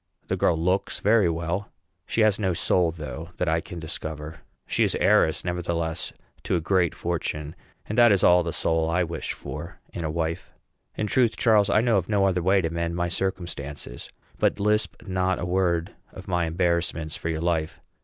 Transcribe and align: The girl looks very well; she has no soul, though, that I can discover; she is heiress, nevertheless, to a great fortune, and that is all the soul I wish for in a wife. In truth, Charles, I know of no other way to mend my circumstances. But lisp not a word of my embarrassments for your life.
The 0.29 0.35
girl 0.35 0.57
looks 0.57 0.99
very 0.99 1.29
well; 1.29 1.69
she 2.07 2.21
has 2.21 2.39
no 2.39 2.55
soul, 2.55 2.89
though, 2.89 3.29
that 3.37 3.47
I 3.47 3.61
can 3.61 3.79
discover; 3.79 4.37
she 4.65 4.83
is 4.83 4.95
heiress, 4.95 5.45
nevertheless, 5.45 6.11
to 6.41 6.55
a 6.55 6.59
great 6.59 6.95
fortune, 6.95 7.55
and 7.85 7.99
that 7.99 8.11
is 8.11 8.23
all 8.23 8.41
the 8.41 8.51
soul 8.51 8.89
I 8.89 9.03
wish 9.03 9.33
for 9.33 9.77
in 9.93 10.03
a 10.03 10.09
wife. 10.09 10.51
In 10.95 11.05
truth, 11.05 11.37
Charles, 11.37 11.69
I 11.69 11.81
know 11.81 11.97
of 11.97 12.09
no 12.09 12.25
other 12.25 12.41
way 12.41 12.61
to 12.61 12.69
mend 12.71 12.95
my 12.95 13.09
circumstances. 13.09 14.09
But 14.39 14.59
lisp 14.59 15.03
not 15.05 15.37
a 15.37 15.45
word 15.45 15.93
of 16.11 16.27
my 16.27 16.45
embarrassments 16.47 17.15
for 17.15 17.29
your 17.29 17.41
life. 17.41 17.79